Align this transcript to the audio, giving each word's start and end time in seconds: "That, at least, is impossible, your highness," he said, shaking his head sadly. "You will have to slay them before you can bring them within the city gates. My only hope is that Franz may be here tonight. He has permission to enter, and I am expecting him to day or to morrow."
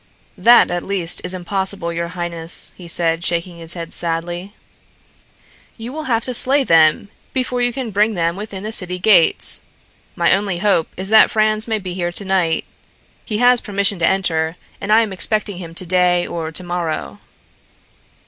"That, 0.39 0.71
at 0.71 0.81
least, 0.81 1.21
is 1.23 1.35
impossible, 1.35 1.93
your 1.93 2.07
highness," 2.17 2.71
he 2.75 2.87
said, 2.87 3.23
shaking 3.23 3.57
his 3.59 3.75
head 3.75 3.93
sadly. 3.93 4.51
"You 5.77 5.93
will 5.93 6.05
have 6.05 6.23
to 6.25 6.33
slay 6.33 6.63
them 6.63 7.09
before 7.33 7.61
you 7.61 7.71
can 7.71 7.91
bring 7.91 8.15
them 8.15 8.35
within 8.35 8.63
the 8.63 8.71
city 8.71 8.97
gates. 8.97 9.61
My 10.15 10.33
only 10.33 10.57
hope 10.57 10.87
is 10.97 11.09
that 11.09 11.29
Franz 11.29 11.67
may 11.67 11.77
be 11.77 11.93
here 11.93 12.11
tonight. 12.11 12.65
He 13.25 13.37
has 13.37 13.61
permission 13.61 13.99
to 13.99 14.07
enter, 14.07 14.55
and 14.81 14.91
I 14.91 15.01
am 15.01 15.13
expecting 15.13 15.59
him 15.59 15.75
to 15.75 15.85
day 15.85 16.25
or 16.25 16.51
to 16.51 16.63
morrow." 16.63 17.19